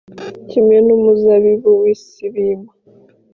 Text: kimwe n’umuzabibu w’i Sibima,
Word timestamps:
kimwe 0.49 0.77
n’umuzabibu 0.85 1.71
w’i 1.81 1.95
Sibima, 2.03 2.71